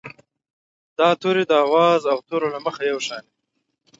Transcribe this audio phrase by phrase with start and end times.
[0.97, 3.37] دا توري د آواز او تورو له مخې یو شان وي.